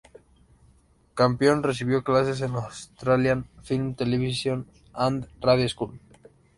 Campion 1.13 1.61
recibió 1.61 2.03
clases 2.03 2.41
en 2.41 2.53
la 2.53 2.61
Australian 2.61 3.47
Film 3.61 3.93
Television 3.93 4.65
and 4.93 5.27
Radio 5.39 5.69
School. 5.69 5.99